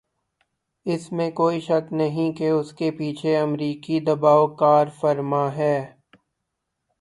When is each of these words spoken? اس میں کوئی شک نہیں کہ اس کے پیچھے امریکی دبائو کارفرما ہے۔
اس 0.85 1.11
میں 1.11 1.29
کوئی 1.31 1.59
شک 1.59 1.93
نہیں 1.93 2.31
کہ 2.33 2.49
اس 2.49 2.73
کے 2.73 2.91
پیچھے 2.91 3.37
امریکی 3.37 3.99
دبائو 3.99 4.47
کارفرما 4.55 5.45
ہے۔ 5.55 5.75